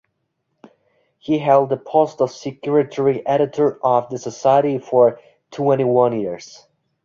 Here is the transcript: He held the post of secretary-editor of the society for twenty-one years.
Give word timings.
He 1.19 1.37
held 1.37 1.69
the 1.69 1.77
post 1.77 2.21
of 2.21 2.31
secretary-editor 2.31 3.77
of 3.85 4.09
the 4.09 4.17
society 4.17 4.79
for 4.79 5.19
twenty-one 5.51 6.19
years. 6.19 6.65